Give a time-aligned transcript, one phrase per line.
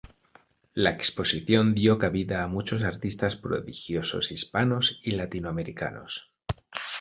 [0.73, 6.31] La exposición dio cabida a muchos artistas prodigiosos Hispanos y Latinoamericanos.